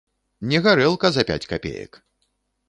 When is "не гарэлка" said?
0.53-1.11